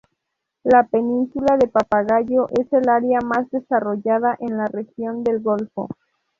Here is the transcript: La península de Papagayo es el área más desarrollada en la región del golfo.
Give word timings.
La 0.63 0.81
península 0.87 1.57
de 1.59 1.67
Papagayo 1.67 2.47
es 2.59 2.73
el 2.73 2.89
área 2.89 3.19
más 3.21 3.51
desarrollada 3.51 4.35
en 4.39 4.57
la 4.57 4.65
región 4.65 5.23
del 5.23 5.41
golfo. 5.41 5.89